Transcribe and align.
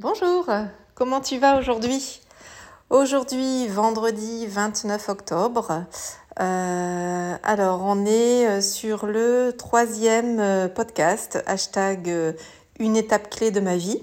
Bonjour, 0.00 0.46
comment 0.94 1.20
tu 1.20 1.36
vas 1.36 1.58
aujourd'hui? 1.58 2.22
Aujourd'hui, 2.88 3.66
vendredi 3.66 4.46
29 4.46 5.10
octobre. 5.10 5.84
Euh, 6.40 7.36
alors, 7.42 7.82
on 7.84 8.06
est 8.06 8.48
euh, 8.48 8.60
sur 8.62 9.04
le 9.04 9.52
troisième 9.58 10.40
euh, 10.40 10.68
podcast, 10.68 11.42
hashtag 11.44 12.10
une 12.78 12.96
étape 12.96 13.28
clé 13.28 13.50
de 13.50 13.60
ma 13.60 13.76
vie. 13.76 14.00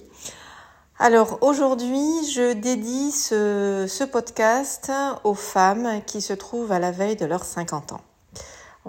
Alors, 0.99 1.39
aujourd'hui, 1.41 2.05
je 2.31 2.53
dédie 2.53 3.11
ce, 3.11 3.87
ce 3.89 4.03
podcast 4.03 4.91
aux 5.23 5.33
femmes 5.33 6.03
qui 6.05 6.21
se 6.21 6.33
trouvent 6.33 6.71
à 6.71 6.77
la 6.77 6.91
veille 6.91 7.15
de 7.15 7.25
leurs 7.25 7.43
50 7.43 7.93
ans. 7.93 8.01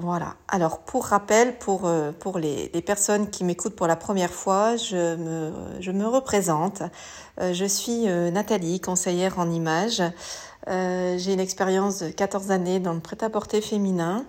Voilà. 0.00 0.36
Alors, 0.46 0.78
pour 0.78 1.06
rappel, 1.06 1.58
pour, 1.58 1.90
pour 2.20 2.38
les, 2.38 2.68
personnes 2.86 3.30
qui 3.30 3.42
m'écoutent 3.42 3.74
pour 3.74 3.88
la 3.88 3.96
première 3.96 4.30
fois, 4.30 4.76
je 4.76 5.16
me, 5.16 6.06
représente. 6.06 6.82
Euh, 7.40 7.52
je 7.52 7.64
suis 7.64 8.08
euh, 8.08 8.30
Nathalie, 8.30 8.78
conseillère 8.80 9.40
en 9.40 9.50
images. 9.50 10.02
Euh, 10.68 11.18
j'ai 11.18 11.32
une 11.32 11.40
expérience 11.40 11.98
de 12.00 12.10
14 12.10 12.52
années 12.52 12.78
dans 12.78 12.92
le 12.92 13.00
prêt-à-porter 13.00 13.60
féminin. 13.60 14.24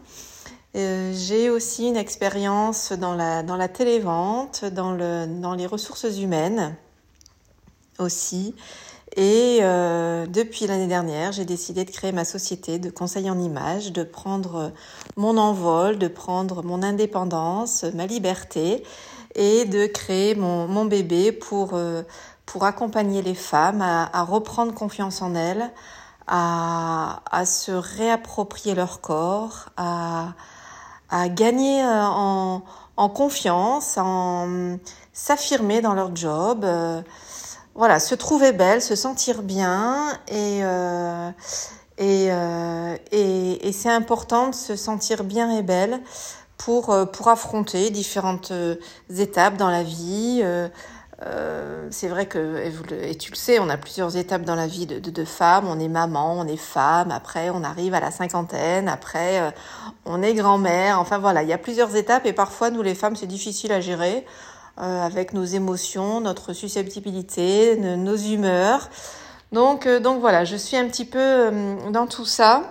J'ai 0.73 1.49
aussi 1.49 1.87
une 1.87 1.97
expérience 1.97 2.91
dans 2.91 3.13
la, 3.15 3.43
dans 3.43 3.55
la 3.55 3.67
télévente, 3.67 4.65
dans, 4.65 4.95
dans 5.27 5.53
les 5.55 5.65
ressources 5.65 6.19
humaines 6.19 6.75
aussi. 7.97 8.55
Et 9.15 9.59
euh, 9.61 10.27
depuis 10.27 10.67
l'année 10.67 10.87
dernière, 10.87 11.31
j'ai 11.31 11.45
décidé 11.45 11.83
de 11.83 11.91
créer 11.91 12.11
ma 12.11 12.25
société 12.25 12.77
de 12.79 12.89
conseil 12.89 13.29
en 13.29 13.39
images, 13.39 13.91
de 13.91 14.03
prendre 14.03 14.71
mon 15.15 15.37
envol, 15.37 15.97
de 15.97 16.07
prendre 16.07 16.63
mon 16.63 16.83
indépendance, 16.83 17.85
ma 17.95 18.05
liberté 18.05 18.83
et 19.35 19.65
de 19.65 19.87
créer 19.87 20.35
mon, 20.35 20.67
mon 20.67 20.85
bébé 20.85 21.31
pour, 21.31 21.71
euh, 21.73 22.03
pour 22.45 22.65
accompagner 22.65 23.21
les 23.21 23.35
femmes 23.35 23.81
à, 23.81 24.23
reprendre 24.23 24.73
confiance 24.73 25.21
en 25.21 25.35
elles, 25.35 25.71
à, 26.27 27.21
à, 27.31 27.45
se 27.45 27.71
réapproprier 27.71 28.75
leur 28.75 29.01
corps, 29.01 29.69
à, 29.77 30.33
à 31.09 31.29
gagner 31.29 31.83
euh, 31.83 32.03
en, 32.05 32.63
en 32.97 33.09
confiance, 33.09 33.97
en 33.97 34.77
s'affirmer 35.13 35.81
dans 35.81 35.93
leur 35.93 36.15
job. 36.15 36.63
Euh, 36.63 37.01
voilà, 37.79 38.01
se 38.01 38.13
trouver 38.13 38.51
belle, 38.51 38.81
se 38.81 38.93
sentir 38.93 39.41
bien 39.41 40.09
et 40.27 40.59
euh, 40.63 41.31
euh, 42.01 42.97
et, 43.13 43.67
et 43.67 43.71
c'est 43.71 43.89
important 43.89 44.49
de 44.49 44.55
se 44.55 44.75
sentir 44.75 45.23
bien 45.23 45.57
et 45.57 45.63
belle 45.63 46.01
pour 46.57 46.93
pour 47.13 47.29
affronter 47.29 47.89
différentes 47.89 48.51
étapes 49.09 49.55
dans 49.55 49.69
la 49.69 49.83
vie. 49.83 50.43
Euh, 51.25 51.87
c'est 51.91 52.07
vrai 52.07 52.27
que, 52.27 52.63
et, 53.03 53.15
tu 53.15 53.31
le 53.31 53.35
sais, 53.35 53.59
on 53.59 53.67
a 53.67 53.75
plusieurs 53.75 54.15
étapes 54.15 54.43
dans 54.43 54.55
la 54.55 54.67
vie 54.67 54.85
de, 54.85 54.99
de, 54.99 55.25
femmes. 55.25 55.67
On 55.67 55.77
est 55.77 55.89
maman, 55.89 56.39
on 56.39 56.47
est 56.47 56.55
femme, 56.55 57.11
après 57.11 57.49
on 57.49 57.63
arrive 57.63 57.93
à 57.93 57.99
la 57.99 58.09
cinquantaine, 58.09 58.87
après 58.87 59.41
euh, 59.41 59.51
on 60.05 60.21
est 60.21 60.33
grand-mère. 60.33 60.99
Enfin 60.99 61.17
voilà, 61.17 61.43
il 61.43 61.49
y 61.49 61.53
a 61.53 61.57
plusieurs 61.57 61.95
étapes 61.97 62.25
et 62.25 62.31
parfois 62.31 62.69
nous 62.69 62.81
les 62.81 62.95
femmes 62.95 63.17
c'est 63.17 63.27
difficile 63.27 63.73
à 63.73 63.81
gérer 63.81 64.17
euh, 64.17 64.21
avec 64.79 65.33
nos 65.33 65.43
émotions, 65.43 66.21
notre 66.21 66.53
susceptibilité, 66.53 67.75
nos 67.77 68.15
humeurs. 68.15 68.89
Donc, 69.51 69.85
euh, 69.85 69.99
donc 69.99 70.19
voilà, 70.19 70.45
je 70.45 70.55
suis 70.55 70.77
un 70.77 70.87
petit 70.87 71.05
peu 71.05 71.51
dans 71.91 72.07
tout 72.07 72.25
ça 72.25 72.69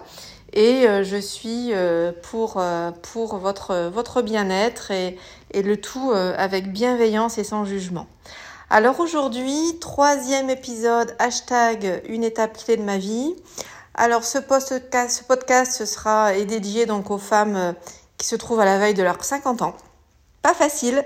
et 0.52 0.86
je 1.02 1.16
suis 1.20 1.72
pour, 2.22 2.62
pour 3.02 3.36
votre, 3.36 3.90
votre 3.92 4.22
bien-être 4.22 4.90
et, 4.90 5.18
le 5.54 5.76
tout 5.76 6.10
avec 6.12 6.72
bienveillance 6.72 7.36
et 7.36 7.44
sans 7.44 7.66
jugement. 7.66 8.06
Alors 8.70 9.00
aujourd'hui, 9.00 9.78
troisième 9.80 10.50
épisode, 10.50 11.16
hashtag 11.18 12.02
une 12.06 12.22
étape 12.22 12.58
clé 12.58 12.76
de 12.76 12.82
ma 12.82 12.98
vie. 12.98 13.34
Alors 13.94 14.24
ce 14.24 14.36
podcast, 14.36 15.72
ce 15.72 15.86
sera 15.86 16.34
est 16.34 16.44
dédié 16.44 16.84
donc 16.84 17.10
aux 17.10 17.16
femmes 17.16 17.56
euh, 17.56 17.72
qui 18.18 18.26
se 18.26 18.36
trouvent 18.36 18.60
à 18.60 18.66
la 18.66 18.78
veille 18.78 18.92
de 18.92 19.02
leurs 19.02 19.24
50 19.24 19.62
ans. 19.62 19.74
Pas 20.42 20.52
facile. 20.52 21.02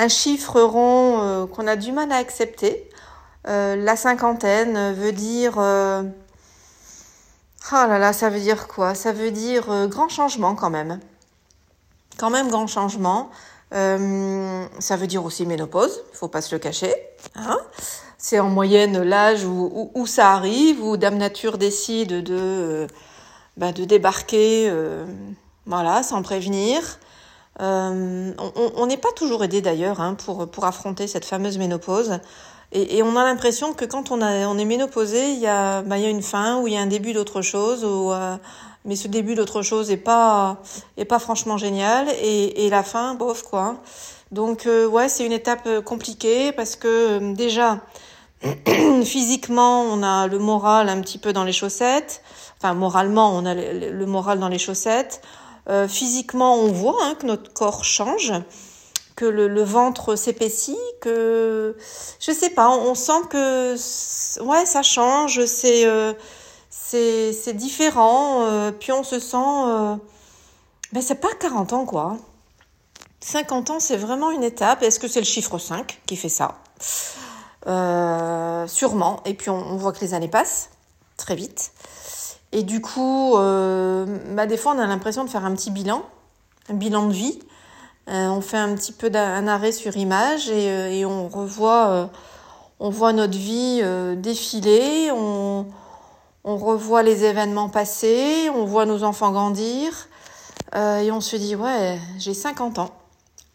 Un 0.00 0.08
chiffre 0.08 0.60
rond 0.60 1.20
euh, 1.20 1.46
qu'on 1.46 1.66
a 1.66 1.76
du 1.76 1.92
mal 1.92 2.10
à 2.12 2.16
accepter. 2.16 2.88
Euh, 3.46 3.76
la 3.76 3.96
cinquantaine 3.96 4.92
veut 4.94 5.12
dire... 5.12 5.54
Euh... 5.58 6.02
Oh 7.72 7.86
là 7.86 7.98
là, 7.98 8.12
ça 8.12 8.30
veut 8.30 8.40
dire 8.40 8.66
quoi? 8.66 8.94
Ça 8.94 9.12
veut 9.12 9.30
dire 9.30 9.86
grand 9.88 10.08
changement 10.08 10.54
quand 10.54 10.70
même. 10.70 10.98
Quand 12.18 12.30
même 12.30 12.48
grand 12.48 12.66
changement. 12.66 13.30
Euh, 13.72 14.64
ça 14.80 14.96
veut 14.96 15.06
dire 15.06 15.24
aussi 15.24 15.46
ménopause, 15.46 16.02
il 16.12 16.16
faut 16.16 16.28
pas 16.28 16.42
se 16.42 16.54
le 16.54 16.58
cacher. 16.58 16.92
Hein 17.36 17.58
c'est 18.18 18.38
en 18.38 18.50
moyenne 18.50 19.00
l'âge 19.02 19.44
où, 19.46 20.06
ça 20.06 20.32
arrive, 20.32 20.84
où 20.84 20.98
Dame 20.98 21.16
Nature 21.16 21.56
décide 21.56 22.22
de, 22.22 22.36
euh, 22.38 22.86
bah, 23.56 23.72
de 23.72 23.84
débarquer, 23.84 24.68
euh, 24.68 25.06
voilà, 25.64 26.02
sans 26.02 26.20
prévenir. 26.20 26.98
Euh, 27.60 28.32
on 28.76 28.86
n'est 28.86 28.96
pas 28.96 29.12
toujours 29.16 29.44
aidé 29.44 29.60
d'ailleurs 29.60 30.00
hein, 30.00 30.14
pour, 30.14 30.48
pour 30.48 30.64
affronter 30.64 31.06
cette 31.06 31.24
fameuse 31.24 31.58
ménopause. 31.58 32.20
Et, 32.72 32.98
et 32.98 33.02
on 33.02 33.16
a 33.16 33.24
l'impression 33.24 33.74
que 33.74 33.84
quand 33.84 34.12
on, 34.12 34.22
a, 34.22 34.46
on 34.46 34.56
est 34.56 34.64
ménopausé, 34.64 35.32
il 35.32 35.40
y, 35.40 35.46
a, 35.46 35.82
bah, 35.82 35.98
y 35.98 36.04
a 36.04 36.08
une 36.08 36.22
fin 36.22 36.60
ou 36.60 36.68
il 36.68 36.74
y 36.74 36.76
a 36.76 36.80
un 36.80 36.86
début 36.86 37.12
d'autre 37.12 37.42
chose. 37.42 37.84
Ou, 37.84 38.12
euh, 38.12 38.36
mais 38.84 38.96
ce 38.96 39.08
début 39.08 39.34
d'autre 39.34 39.62
chose 39.62 39.90
est 39.90 39.96
pas 39.96 40.58
est 40.96 41.04
pas 41.04 41.18
franchement 41.18 41.58
génial 41.58 42.08
et, 42.22 42.66
et 42.66 42.70
la 42.70 42.82
fin 42.82 43.14
bof 43.14 43.42
quoi. 43.42 43.76
Donc 44.32 44.66
euh, 44.66 44.86
ouais 44.86 45.08
c'est 45.08 45.26
une 45.26 45.32
étape 45.32 45.66
euh, 45.66 45.82
compliquée 45.82 46.52
parce 46.52 46.76
que 46.76 46.88
euh, 47.20 47.34
déjà 47.34 47.80
physiquement 49.04 49.82
on 49.82 50.02
a 50.02 50.26
le 50.28 50.38
moral 50.38 50.88
un 50.88 51.00
petit 51.00 51.18
peu 51.18 51.32
dans 51.32 51.44
les 51.44 51.52
chaussettes. 51.52 52.22
Enfin 52.58 52.74
moralement 52.74 53.36
on 53.36 53.44
a 53.44 53.54
le, 53.54 54.06
moral 54.06 54.38
dans 54.38 54.48
les 54.48 54.58
chaussettes. 54.58 55.22
Euh, 55.68 55.86
physiquement 55.86 56.56
on 56.56 56.72
voit 56.72 56.96
hein, 57.02 57.14
que 57.14 57.26
notre 57.26 57.52
corps 57.52 57.84
change 57.84 58.32
que 59.16 59.26
le, 59.26 59.62
ventre 59.62 60.16
s'épaissit, 60.16 60.78
que 61.02 61.76
je 62.18 62.32
sais 62.32 62.48
pas, 62.48 62.70
on, 62.70 62.94
sent 62.94 63.20
que 63.28 63.74
ouais 64.42 64.64
ça 64.64 64.82
change, 64.82 65.44
c'est 65.44 65.84
euh, 65.84 66.14
c'est 66.70 67.52
différent, 67.52 68.44
euh, 68.44 68.72
puis 68.72 68.92
on 68.92 69.02
se 69.02 69.18
sent... 69.20 69.98
Ben 70.92 71.02
c'est 71.02 71.20
pas 71.20 71.28
40 71.38 71.72
ans 71.74 71.84
quoi. 71.84 72.16
50 73.20 73.70
ans 73.70 73.78
c'est 73.80 73.98
vraiment 73.98 74.30
une 74.30 74.42
étape. 74.42 74.82
Est-ce 74.82 74.98
que 74.98 75.06
c'est 75.06 75.20
le 75.20 75.26
chiffre 75.26 75.58
5 75.58 76.00
qui 76.06 76.16
fait 76.16 76.30
ça? 76.30 76.58
Sûrement. 78.68 79.20
Et 79.26 79.34
puis 79.34 79.50
on, 79.50 79.76
voit 79.76 79.92
que 79.92 80.00
les 80.00 80.14
années 80.14 80.28
passent 80.28 80.70
très 81.18 81.36
vite. 81.36 81.72
Et 82.52 82.62
du 82.64 82.80
coup, 82.80 83.36
euh, 83.36 84.04
bah 84.30 84.46
des 84.46 84.56
fois 84.56 84.72
on 84.74 84.78
a 84.78 84.86
l'impression 84.86 85.24
de 85.24 85.30
faire 85.30 85.44
un 85.44 85.54
petit 85.54 85.70
bilan, 85.70 86.02
un 86.68 86.74
bilan 86.74 87.06
de 87.06 87.12
vie. 87.12 87.38
Euh, 88.08 88.28
on 88.28 88.40
fait 88.40 88.56
un 88.56 88.74
petit 88.74 88.92
peu 88.92 89.08
d'un 89.08 89.46
arrêt 89.46 89.72
sur 89.72 89.96
image 89.96 90.50
et, 90.50 90.68
euh, 90.70 91.06
on 91.06 91.28
revoit, 91.28 92.10
on 92.80 92.90
voit 92.90 93.12
notre 93.12 93.38
vie 93.38 93.82
défiler. 94.16 95.10
On, 95.12 95.66
on 96.42 96.56
revoit 96.56 97.02
les 97.02 97.24
événements 97.24 97.68
passés, 97.68 98.50
on 98.54 98.64
voit 98.64 98.86
nos 98.86 99.04
enfants 99.04 99.30
grandir, 99.30 100.08
et 100.74 101.10
on 101.12 101.20
se 101.20 101.36
dit, 101.36 101.54
ouais, 101.54 101.98
j'ai 102.18 102.32
50 102.32 102.78
ans. 102.78 102.90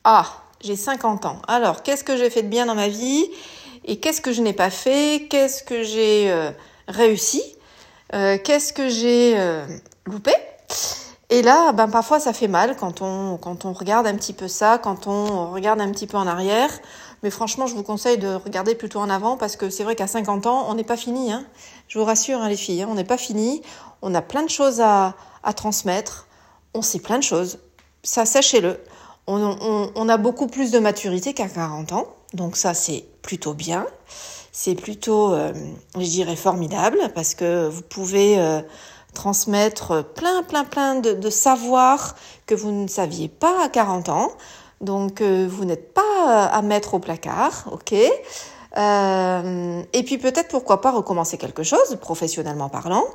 Ah, 0.04 0.28
j'ai 0.62 0.76
50 0.76 1.26
ans. 1.26 1.42
Alors, 1.48 1.82
qu'est-ce 1.82 2.04
que 2.04 2.16
j'ai 2.16 2.30
fait 2.30 2.44
de 2.44 2.48
bien 2.48 2.68
dans 2.68 2.76
ma 2.76 2.88
vie? 2.88 3.26
Et 3.86 4.00
qu'est-ce 4.00 4.22
que 4.22 4.32
je 4.32 4.42
n'ai 4.44 4.54
pas 4.54 4.70
fait? 4.70 5.28
Qu'est-ce 5.32 5.64
que 5.64 5.82
j'ai 5.82 6.32
réussi? 6.88 7.55
Euh, 8.14 8.38
Qu'est-ce 8.44 8.74
que 8.74 8.90
j'ai 8.90 9.38
euh, 9.38 9.66
loupé? 10.06 10.32
Et 11.32 11.42
là, 11.42 11.72
ben 11.72 11.88
parfois 11.88 12.20
ça 12.20 12.34
fait 12.34 12.48
mal 12.48 12.76
quand 12.78 13.02
on 13.02 13.38
quand 13.38 13.66
on 13.66 13.74
regarde 13.74 14.06
un 14.06 14.14
petit 14.14 14.34
peu 14.34 14.48
ça, 14.48 14.78
quand 14.78 15.08
on 15.08 15.52
regarde 15.52 15.82
un 15.82 15.92
petit 15.92 16.06
peu 16.06 16.18
en 16.18 16.28
arrière. 16.28 16.70
Mais 17.24 17.32
franchement, 17.32 17.66
je 17.66 17.74
vous 17.74 17.82
conseille 17.82 18.20
de 18.20 18.36
regarder 18.36 18.76
plutôt 18.76 19.00
en 19.00 19.10
avant 19.10 19.36
parce 19.36 19.56
que 19.56 19.72
c'est 19.72 19.84
vrai 19.84 19.96
qu'à 19.96 20.06
50 20.06 20.46
ans, 20.46 20.68
on 20.70 20.76
n'est 20.76 20.84
pas 20.84 20.98
fini. 20.98 21.32
Hein. 21.32 21.44
Je 21.88 21.98
vous 21.98 22.06
rassure, 22.06 22.40
hein, 22.40 22.50
les 22.50 22.56
filles, 22.56 22.84
hein, 22.84 22.88
on 22.92 22.94
n'est 22.94 23.04
pas 23.04 23.18
fini. 23.18 23.64
On 24.04 24.14
a 24.14 24.22
plein 24.22 24.44
de 24.44 24.50
choses 24.50 24.80
à, 24.80 25.16
à 25.44 25.54
transmettre. 25.54 26.28
On 26.76 26.84
sait 26.84 27.00
plein 27.00 27.18
de 27.18 27.24
choses. 27.24 27.58
Ça, 28.04 28.28
sachez-le. 28.28 28.80
On, 29.26 29.42
on, 29.42 29.92
on, 29.96 30.10
a 30.10 30.18
beaucoup 30.18 30.46
plus 30.46 30.70
de 30.70 30.78
maturité 30.78 31.34
qu'à 31.34 31.50
40 31.50 31.94
ans. 31.94 32.14
Donc 32.34 32.58
ça, 32.58 32.76
c'est 32.76 33.06
plutôt 33.24 33.56
bien. 33.56 33.88
C'est 34.58 34.76
plutôt, 34.76 35.34
euh, 35.34 35.52
je 35.96 36.06
dirais, 36.06 36.38
formidable 36.38 36.98
parce 37.14 37.36
que 37.36 37.68
vous 37.68 37.82
pouvez... 37.82 38.40
Euh, 38.40 38.62
transmettre 39.14 40.04
plein, 40.14 40.44
plein, 40.44 40.66
plein 40.66 40.96
de, 40.96 41.14
de 41.14 41.30
savoirs 41.30 42.16
que 42.48 42.54
vous 42.54 42.72
ne 42.72 42.86
saviez 42.86 43.30
pas 43.30 43.64
à 43.64 43.70
40 43.70 44.10
ans. 44.10 44.30
Donc, 44.82 45.22
euh, 45.22 45.48
vous 45.50 45.64
n'êtes 45.64 45.94
pas 45.94 46.48
à 46.48 46.62
mettre 46.62 46.96
au 46.96 47.00
placard, 47.00 47.70
ok 47.72 47.96
euh, 48.78 49.84
Et 49.94 50.04
puis 50.04 50.18
peut-être, 50.18 50.50
pourquoi 50.50 50.82
pas, 50.82 50.92
recommencer 50.92 51.38
quelque 51.38 51.64
chose, 51.64 51.98
professionnellement 52.02 52.68
parlant, 52.68 53.06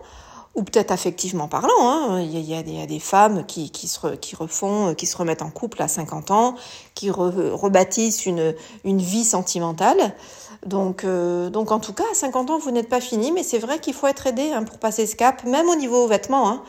ou 0.54 0.62
peut-être 0.62 0.90
affectivement 0.90 1.48
parlant. 1.48 1.68
Hein. 1.82 2.20
Il, 2.22 2.30
y 2.30 2.54
a, 2.54 2.60
il, 2.60 2.78
y 2.78 2.82
a, 2.82 2.86
des 2.86 2.98
femmes 2.98 3.44
qui, 3.44 3.70
qui, 3.70 3.86
se, 3.86 4.14
qui 4.16 4.36
refont, 4.36 4.94
qui 4.94 5.04
se 5.04 5.18
remettent 5.18 5.42
en 5.42 5.50
couple 5.50 5.82
à 5.82 5.88
50 5.88 6.30
ans, 6.30 6.54
qui 6.94 7.10
rebâtissent 7.10 8.24
une, 8.24 8.54
une 8.84 9.02
vie 9.02 9.24
sentimentale. 9.24 10.14
Donc, 10.66 11.04
euh, 11.04 11.48
donc 11.48 11.72
en 11.72 11.80
tout 11.80 11.94
cas, 11.94 12.04
à 12.10 12.14
50 12.14 12.50
ans, 12.50 12.58
vous 12.58 12.70
n'êtes 12.70 12.88
pas 12.88 13.00
fini, 13.00 13.32
mais 13.32 13.42
c'est 13.42 13.58
vrai 13.58 13.78
qu'il 13.78 13.94
faut 13.94 14.06
être 14.06 14.26
aidé 14.26 14.52
hein, 14.52 14.62
pour 14.62 14.78
passer 14.78 15.06
ce 15.06 15.16
cap, 15.16 15.44
même 15.44 15.68
au 15.68 15.76
niveau 15.76 16.06
vêtements. 16.06 16.48
Hein. 16.50 16.62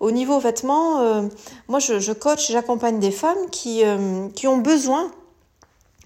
Au 0.00 0.10
niveau 0.10 0.38
vêtements, 0.38 1.00
euh, 1.00 1.22
moi 1.66 1.78
je, 1.78 1.98
je 1.98 2.12
coach, 2.12 2.52
j'accompagne 2.52 3.00
des 3.00 3.10
femmes 3.10 3.50
qui, 3.50 3.84
euh, 3.84 4.28
qui 4.34 4.46
ont 4.46 4.58
besoin 4.58 5.10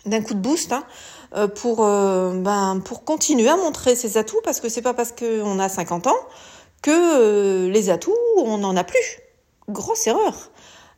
d'un 0.06 0.22
coup 0.22 0.34
de 0.34 0.38
boost 0.40 0.72
hein, 0.72 0.84
pour, 1.54 1.76
ben, 1.76 2.80
pour 2.84 3.04
continuer 3.04 3.48
à 3.48 3.56
montrer 3.56 3.94
ses 3.94 4.18
atouts, 4.18 4.40
parce 4.42 4.58
que 4.58 4.68
c'est 4.68 4.82
pas 4.82 4.94
parce 4.94 5.12
qu'on 5.12 5.58
a 5.60 5.68
50 5.68 6.08
ans 6.08 6.16
que 6.82 7.68
les 7.68 7.88
atouts, 7.90 8.16
on 8.38 8.58
n'en 8.58 8.76
a 8.76 8.82
plus. 8.82 9.20
Grosse 9.68 10.08
erreur. 10.08 10.50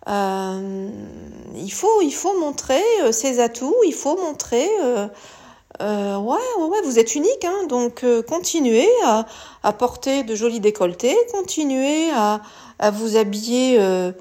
il, 0.07 1.73
faut, 1.73 2.01
il 2.01 2.15
faut 2.15 2.41
montrer 2.41 2.83
ses 3.13 3.41
atouts, 3.41 3.77
il 3.85 3.93
faut 3.93 4.17
montrer 4.17 4.67
euh, 5.83 6.17
ouais, 6.19 6.83
vous 6.85 6.99
êtes 6.99 7.15
unique, 7.15 7.45
hein, 7.45 7.67
donc 7.69 8.05
euh, 8.05 8.23
continuez 8.23 8.89
à, 9.05 9.73
porter 9.73 10.23
de 10.23 10.35
jolis 10.35 10.61
décolletés, 10.61 11.17
continuez 11.33 12.11
à, 12.13 12.41
vous 12.93 13.17
habiller 13.17 13.77
euh, 13.81 14.13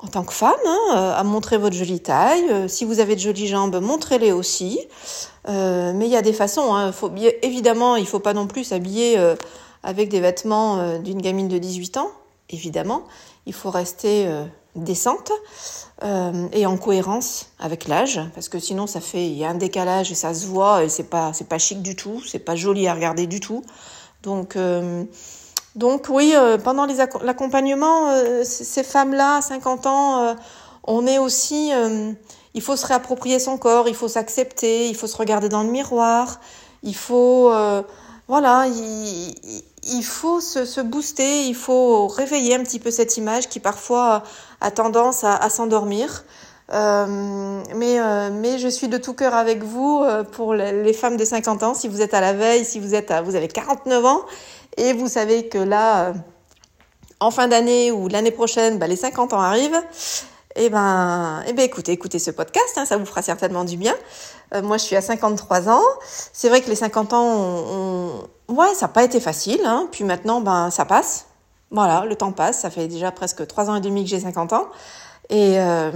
en 0.00 0.08
tant 0.08 0.24
que 0.24 0.32
femme, 0.32 0.54
hein, 0.66 1.14
à 1.16 1.22
montrer 1.22 1.58
votre 1.58 1.76
jolie 1.76 2.00
taille. 2.00 2.68
Si 2.68 2.84
vous 2.84 2.98
avez 2.98 3.14
de 3.14 3.20
jolies 3.20 3.46
jambes, 3.46 3.80
montrez-les 3.80 4.32
aussi. 4.32 4.80
mais 5.46 6.06
il 6.06 6.10
y 6.10 6.16
a 6.16 6.22
des 6.22 6.32
façons. 6.32 6.74
Hein, 6.74 6.92
évidemment, 7.42 7.96
il 7.96 8.06
faut 8.06 8.18
pas 8.18 8.34
non 8.34 8.46
plus 8.46 8.64
s'habiller 8.64 9.16
avec 9.82 10.08
des 10.08 10.20
vêtements 10.20 10.98
d'une 10.98 11.20
gamine 11.22 11.48
de 11.48 11.58
18 11.58 11.98
ans. 11.98 12.10
Évidemment, 12.50 13.02
il 13.46 13.52
faut 13.52 13.70
rester 13.70 14.28
décente 14.76 15.32
euh, 16.02 16.48
et 16.52 16.66
en 16.66 16.76
cohérence 16.76 17.50
avec 17.58 17.88
l'âge, 17.88 18.20
parce 18.34 18.48
que 18.48 18.58
sinon 18.58 18.86
ça 18.86 19.00
fait 19.00 19.26
il 19.26 19.36
y 19.36 19.44
a 19.44 19.48
un 19.48 19.54
décalage 19.54 20.12
et 20.12 20.14
ça 20.14 20.34
se 20.34 20.46
voit 20.46 20.84
et 20.84 20.88
c'est 20.88 21.04
pas 21.10 21.32
c'est 21.32 21.48
pas 21.48 21.58
chic 21.58 21.82
du 21.82 21.96
tout, 21.96 22.22
c'est 22.26 22.38
pas 22.38 22.56
joli 22.56 22.86
à 22.86 22.94
regarder 22.94 23.26
du 23.26 23.40
tout. 23.40 23.62
Donc 24.22 24.56
euh, 24.56 25.04
donc 25.76 26.06
oui, 26.08 26.32
euh, 26.34 26.58
pendant 26.58 26.86
l'accompagnement, 27.22 28.10
euh, 28.10 28.42
ces 28.44 28.82
femmes-là, 28.82 29.40
50 29.42 29.86
ans, 29.86 30.36
on 30.84 31.06
est 31.06 31.18
aussi, 31.18 31.70
il 32.54 32.62
faut 32.62 32.76
se 32.76 32.86
réapproprier 32.86 33.38
son 33.38 33.58
corps, 33.58 33.88
il 33.88 33.94
faut 33.94 34.08
s'accepter, 34.08 34.88
il 34.88 34.96
faut 34.96 35.06
se 35.06 35.16
regarder 35.16 35.48
dans 35.48 35.62
le 35.62 35.70
miroir, 35.70 36.40
il 36.82 36.96
faut 36.96 37.52
voilà, 38.28 38.66
il, 38.66 40.02
faut 40.02 40.40
se, 40.40 40.80
booster, 40.80 41.46
il 41.46 41.54
faut 41.54 42.08
réveiller 42.08 42.56
un 42.56 42.64
petit 42.64 42.80
peu 42.80 42.90
cette 42.90 43.16
image 43.16 43.48
qui 43.48 43.60
parfois 43.60 44.24
a 44.60 44.70
tendance 44.72 45.22
à, 45.22 45.48
s'endormir. 45.48 46.24
Euh, 46.72 47.62
mais, 47.76 48.00
euh, 48.00 48.30
mais 48.32 48.58
je 48.58 48.66
suis 48.66 48.88
de 48.88 48.98
tout 48.98 49.14
cœur 49.14 49.34
avec 49.34 49.62
vous 49.62 50.02
euh, 50.02 50.24
pour 50.24 50.54
les, 50.54 50.92
femmes 50.92 51.16
de 51.16 51.24
50 51.24 51.62
ans. 51.62 51.74
Si 51.74 51.86
vous 51.86 52.02
êtes 52.02 52.14
à 52.14 52.20
la 52.20 52.32
veille, 52.32 52.64
si 52.64 52.80
vous 52.80 52.96
êtes 52.96 53.12
à, 53.12 53.22
vous 53.22 53.36
avez 53.36 53.46
49 53.46 54.04
ans 54.04 54.22
et 54.76 54.92
vous 54.92 55.06
savez 55.08 55.46
que 55.46 55.58
là, 55.58 56.12
en 57.20 57.30
fin 57.30 57.46
d'année 57.46 57.92
ou 57.92 58.08
l'année 58.08 58.32
prochaine, 58.32 58.78
bah, 58.78 58.88
les 58.88 58.96
50 58.96 59.34
ans 59.34 59.40
arrivent, 59.40 59.80
eh 60.56 60.70
ben, 60.70 61.42
eh 61.46 61.52
ben 61.52 61.62
écoutez, 61.62 61.92
écoutez 61.92 62.18
ce 62.18 62.30
podcast, 62.30 62.76
hein, 62.76 62.86
ça 62.86 62.96
vous 62.96 63.04
fera 63.04 63.20
certainement 63.20 63.64
du 63.64 63.76
bien. 63.76 63.94
Euh, 64.54 64.62
moi, 64.62 64.78
je 64.78 64.84
suis 64.84 64.96
à 64.96 65.02
53 65.02 65.68
ans. 65.68 65.82
C'est 66.32 66.48
vrai 66.48 66.62
que 66.62 66.70
les 66.70 66.76
50 66.76 67.12
ans, 67.12 67.24
on, 68.48 68.56
ça 68.74 68.86
n'a 68.86 68.88
pas 68.88 69.04
été 69.04 69.20
facile. 69.20 69.60
Hein. 69.66 69.88
Puis 69.92 70.04
maintenant, 70.04 70.40
ben, 70.40 70.70
ça 70.70 70.86
passe. 70.86 71.26
Voilà, 71.70 72.04
le 72.06 72.16
temps 72.16 72.32
passe. 72.32 72.60
Ça 72.60 72.70
fait 72.70 72.88
déjà 72.88 73.10
presque 73.12 73.46
3 73.46 73.68
ans 73.68 73.76
et 73.76 73.80
demi 73.80 74.04
que 74.04 74.10
j'ai 74.10 74.20
50 74.20 74.54
ans. 74.54 74.68
Et 75.28 75.60
euh, 75.60 75.90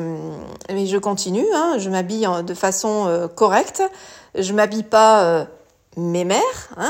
je 0.68 0.98
continue. 0.98 1.46
Hein. 1.54 1.76
Je 1.78 1.88
m'habille 1.88 2.28
de 2.44 2.54
façon 2.54 3.06
euh, 3.06 3.28
correcte. 3.28 3.82
Je 4.34 4.52
m'habille 4.52 4.82
pas 4.82 5.46
mémère, 5.96 6.38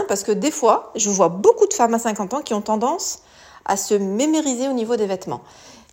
parce 0.08 0.24
que 0.24 0.32
des 0.32 0.50
fois, 0.50 0.92
je 0.94 1.08
vois 1.08 1.30
beaucoup 1.30 1.66
de 1.66 1.72
femmes 1.72 1.94
à 1.94 1.98
50 1.98 2.34
ans 2.34 2.40
qui 2.42 2.52
ont 2.52 2.60
tendance 2.60 3.20
à 3.64 3.78
se 3.78 3.94
mémériser 3.94 4.68
au 4.68 4.72
niveau 4.72 4.96
des 4.96 5.06
vêtements. 5.06 5.40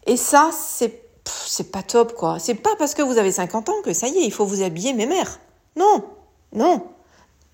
Et 0.05 0.17
ça, 0.17 0.49
c'est 0.51 1.06
c'est 1.27 1.71
pas 1.71 1.83
top, 1.83 2.13
quoi. 2.13 2.39
C'est 2.39 2.55
pas 2.55 2.75
parce 2.77 2.93
que 2.93 3.01
vous 3.01 3.17
avez 3.17 3.31
50 3.31 3.69
ans 3.69 3.81
que 3.83 3.93
ça 3.93 4.07
y 4.07 4.17
est, 4.17 4.25
il 4.25 4.31
faut 4.31 4.45
vous 4.45 4.61
habiller 4.61 4.93
mémère. 4.93 5.39
Non, 5.75 6.03
non, 6.53 6.87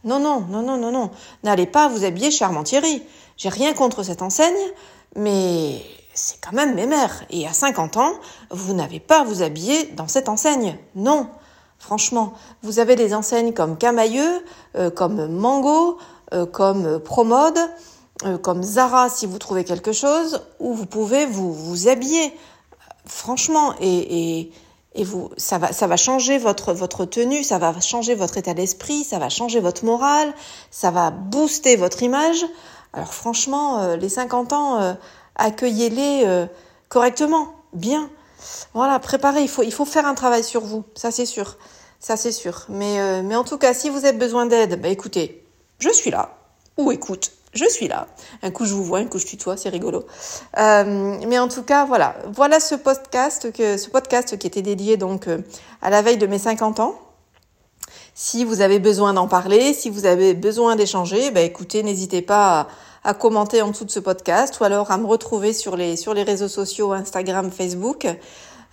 non, 0.03 0.19
non, 0.19 0.41
non, 0.49 0.61
non, 0.61 0.77
non, 0.77 0.91
non. 0.91 1.11
N'allez 1.43 1.65
pas 1.65 1.87
vous 1.87 2.03
habiller 2.03 2.31
chez 2.31 2.45
Armentieri. 2.45 3.03
J'ai 3.37 3.49
rien 3.49 3.73
contre 3.73 4.03
cette 4.03 4.21
enseigne, 4.21 4.53
mais 5.15 5.81
c'est 6.13 6.39
quand 6.41 6.53
même 6.53 6.75
mémère. 6.75 7.23
Et 7.29 7.47
à 7.47 7.53
50 7.53 7.97
ans, 7.97 8.13
vous 8.51 8.73
n'avez 8.73 8.99
pas 8.99 9.21
à 9.21 9.23
vous 9.23 9.41
habiller 9.41 9.85
dans 9.95 10.07
cette 10.07 10.29
enseigne. 10.29 10.77
Non. 10.95 11.27
Franchement, 11.79 12.33
vous 12.61 12.79
avez 12.79 12.95
des 12.95 13.13
enseignes 13.13 13.53
comme 13.53 13.77
Camailleux, 13.77 14.43
euh, 14.77 14.89
comme 14.89 15.27
Mango, 15.27 15.97
euh, 16.33 16.45
comme 16.45 16.99
Promode, 16.99 17.59
euh, 18.25 18.37
comme 18.37 18.63
Zara 18.63 19.09
si 19.09 19.25
vous 19.25 19.37
trouvez 19.37 19.63
quelque 19.63 19.91
chose, 19.91 20.41
où 20.59 20.73
vous 20.73 20.85
pouvez 20.85 21.25
vous, 21.25 21.53
vous 21.53 21.87
habiller 21.87 22.33
franchement, 23.05 23.73
et, 23.81 24.51
vous, 25.03 25.31
ça 25.37 25.57
va, 25.57 25.97
changer 25.97 26.37
votre, 26.37 27.05
tenue, 27.05 27.43
ça 27.43 27.57
va 27.57 27.79
changer 27.79 28.15
votre 28.15 28.37
état 28.37 28.53
d'esprit, 28.53 29.03
ça 29.03 29.19
va 29.19 29.29
changer 29.29 29.59
votre 29.59 29.85
morale, 29.85 30.33
ça 30.71 30.91
va 30.91 31.11
booster 31.11 31.75
votre 31.75 32.03
image. 32.03 32.45
Alors 32.93 33.13
franchement, 33.13 33.79
euh, 33.79 33.95
les 33.97 34.09
50 34.09 34.53
ans, 34.53 34.79
euh, 34.79 34.93
accueillez-les 35.35 36.23
euh, 36.25 36.45
correctement, 36.89 37.55
bien. 37.73 38.09
Voilà, 38.73 38.99
préparez, 38.99 39.41
il 39.41 39.49
faut, 39.49 39.63
il 39.63 39.73
faut 39.73 39.85
faire 39.85 40.05
un 40.05 40.13
travail 40.13 40.43
sur 40.43 40.61
vous, 40.61 40.83
ça 40.95 41.11
c'est 41.11 41.25
sûr. 41.25 41.57
Ça 41.99 42.17
c'est 42.17 42.33
sûr. 42.33 42.65
Mais, 42.67 43.23
mais 43.23 43.37
en 43.37 43.45
tout 43.45 43.57
cas, 43.57 43.73
si 43.73 43.89
vous 43.89 44.03
avez 44.03 44.17
besoin 44.17 44.45
d'aide, 44.45 44.81
bah 44.81 44.89
écoutez, 44.89 45.47
je 45.79 45.89
suis 45.89 46.11
là. 46.11 46.35
Ou 46.77 46.91
écoute, 46.91 47.31
je 47.53 47.65
suis 47.69 47.87
là. 47.87 48.07
Un 48.41 48.51
coup 48.51 48.65
je 48.65 48.73
vous 48.73 48.83
vois, 48.83 48.99
un 48.99 49.05
coup 49.05 49.19
je 49.19 49.25
tutoie, 49.25 49.57
c'est 49.57 49.69
rigolo. 49.69 50.05
Euh, 50.57 51.17
mais 51.27 51.39
en 51.39 51.47
tout 51.47 51.63
cas, 51.63 51.85
voilà, 51.85 52.15
voilà 52.33 52.59
ce 52.59 52.75
podcast 52.75 53.51
que 53.51 53.77
ce 53.77 53.89
podcast 53.89 54.37
qui 54.37 54.47
était 54.47 54.61
dédié 54.61 54.97
donc 54.97 55.27
euh, 55.27 55.39
à 55.81 55.89
la 55.89 56.01
veille 56.01 56.17
de 56.17 56.27
mes 56.27 56.39
50 56.39 56.79
ans. 56.79 56.95
Si 58.15 58.43
vous 58.43 58.61
avez 58.61 58.79
besoin 58.79 59.13
d'en 59.13 59.27
parler, 59.27 59.73
si 59.73 59.89
vous 59.89 60.05
avez 60.05 60.33
besoin 60.33 60.75
d'échanger, 60.75 61.31
bah 61.31 61.41
écoutez, 61.41 61.81
n'hésitez 61.83 62.21
pas 62.21 62.67
à, 63.03 63.13
commenter 63.13 63.61
en 63.61 63.69
dessous 63.69 63.85
de 63.85 63.91
ce 63.91 63.99
podcast 63.99 64.59
ou 64.59 64.63
alors 64.63 64.91
à 64.91 64.97
me 64.97 65.05
retrouver 65.05 65.51
sur 65.51 65.75
les 65.75 65.95
sur 65.95 66.13
les 66.13 66.23
réseaux 66.23 66.47
sociaux 66.47 66.91
Instagram, 66.93 67.51
Facebook. 67.51 68.07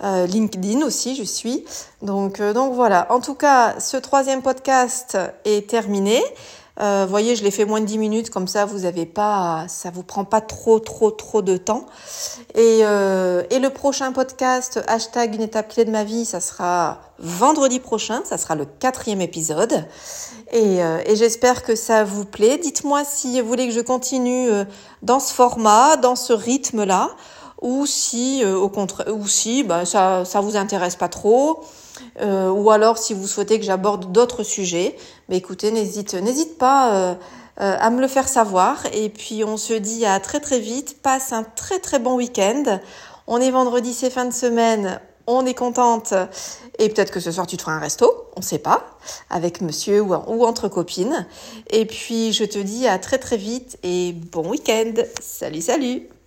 Euh, 0.02 0.24
LinkedIn 0.26 0.80
aussi, 0.80 1.14
je 1.14 1.24
suis. 1.24 1.66
Donc, 2.00 2.40
donc 2.40 2.72
voilà. 2.72 3.06
En 3.12 3.20
tout 3.20 3.34
cas, 3.34 3.78
ce 3.80 3.98
troisième 3.98 4.40
podcast 4.40 5.18
est 5.44 5.68
terminé. 5.68 6.22
Euh, 6.78 7.06
voyez, 7.08 7.36
je 7.36 7.42
l'ai 7.42 7.50
fait 7.50 7.64
moins 7.64 7.80
de 7.80 7.86
10 7.86 7.98
minutes, 7.98 8.30
comme 8.30 8.48
ça 8.48 8.64
vous 8.64 8.84
avez 8.84 9.06
pas, 9.06 9.66
ça 9.68 9.90
vous 9.90 10.02
prend 10.02 10.24
pas 10.24 10.40
trop, 10.40 10.78
trop, 10.78 11.10
trop 11.10 11.42
de 11.42 11.56
temps. 11.56 11.86
Et, 12.54 12.80
euh, 12.82 13.42
et 13.50 13.58
le 13.58 13.70
prochain 13.70 14.12
podcast, 14.12 14.80
hashtag 14.86 15.34
une 15.34 15.42
étape 15.42 15.68
clé 15.68 15.84
de 15.84 15.90
ma 15.90 16.04
vie, 16.04 16.24
ça 16.24 16.40
sera 16.40 17.00
vendredi 17.18 17.80
prochain, 17.80 18.22
ça 18.24 18.38
sera 18.38 18.54
le 18.54 18.64
quatrième 18.64 19.20
épisode. 19.20 19.86
Et, 20.52 20.82
euh, 20.82 20.98
et 21.06 21.16
j'espère 21.16 21.62
que 21.62 21.76
ça 21.76 22.04
vous 22.04 22.24
plaît. 22.24 22.58
Dites-moi 22.58 23.02
si 23.04 23.40
vous 23.40 23.48
voulez 23.48 23.68
que 23.68 23.74
je 23.74 23.80
continue 23.80 24.50
euh, 24.50 24.64
dans 25.02 25.20
ce 25.20 25.32
format, 25.32 25.96
dans 25.96 26.16
ce 26.16 26.32
rythme-là, 26.32 27.10
ou 27.60 27.84
si, 27.86 28.42
euh, 28.42 28.56
au 28.56 28.68
contraire, 28.68 29.14
ou 29.14 29.28
si 29.28 29.62
bah, 29.62 29.84
ça, 29.84 30.24
ça 30.24 30.40
vous 30.40 30.56
intéresse 30.56 30.96
pas 30.96 31.08
trop. 31.08 31.62
Euh, 32.20 32.50
ou 32.50 32.70
alors 32.70 32.98
si 32.98 33.14
vous 33.14 33.26
souhaitez 33.26 33.58
que 33.58 33.64
j'aborde 33.64 34.12
d'autres 34.12 34.42
sujets, 34.42 34.96
mais 35.28 35.36
écoutez, 35.36 35.70
n'hésite, 35.70 36.14
n'hésite 36.14 36.58
pas 36.58 36.94
euh, 36.94 37.14
euh, 37.60 37.76
à 37.78 37.90
me 37.90 38.00
le 38.00 38.08
faire 38.08 38.28
savoir. 38.28 38.84
Et 38.92 39.08
puis 39.08 39.44
on 39.44 39.56
se 39.56 39.74
dit 39.74 40.04
à 40.06 40.20
très 40.20 40.40
très 40.40 40.60
vite. 40.60 41.02
Passe 41.02 41.32
un 41.32 41.44
très 41.44 41.78
très 41.78 41.98
bon 41.98 42.16
week-end. 42.16 42.80
On 43.26 43.40
est 43.40 43.50
vendredi, 43.50 43.92
c'est 43.92 44.10
fin 44.10 44.24
de 44.24 44.32
semaine. 44.32 45.00
On 45.26 45.46
est 45.46 45.54
contente. 45.54 46.14
Et 46.78 46.88
peut-être 46.88 47.12
que 47.12 47.20
ce 47.20 47.30
soir 47.30 47.46
tu 47.46 47.56
te 47.56 47.62
feras 47.62 47.74
un 47.74 47.78
resto, 47.80 48.26
on 48.36 48.42
sait 48.42 48.58
pas, 48.58 48.84
avec 49.28 49.60
monsieur 49.60 50.00
ou 50.02 50.44
entre 50.44 50.68
copines. 50.68 51.26
Et 51.70 51.86
puis 51.86 52.32
je 52.32 52.44
te 52.44 52.58
dis 52.58 52.88
à 52.88 52.98
très 52.98 53.18
très 53.18 53.36
vite 53.36 53.78
et 53.82 54.12
bon 54.12 54.48
week-end. 54.48 54.94
Salut, 55.20 55.60
salut 55.60 56.19